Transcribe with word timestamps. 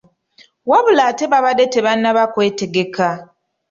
Wabula 0.69 1.01
ate 1.09 1.25
babadde 1.31 1.65
tebannaba 1.73 2.23
kwetegeka. 2.33 3.07